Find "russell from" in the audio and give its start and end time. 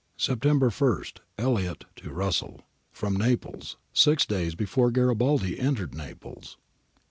2.11-3.13